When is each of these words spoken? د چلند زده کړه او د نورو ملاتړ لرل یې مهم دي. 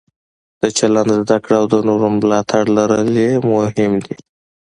د 0.61 0.63
چلند 0.77 1.09
زده 1.21 1.37
کړه 1.43 1.57
او 1.61 1.65
د 1.73 1.75
نورو 1.87 2.07
ملاتړ 2.17 2.63
لرل 2.77 3.07
یې 3.23 3.31
مهم 3.51 3.91
دي. 4.05 4.15